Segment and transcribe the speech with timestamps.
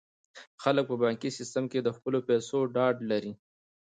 [0.63, 3.33] خلک په بانکي سیستم کې د خپلو پیسو ډاډ لري.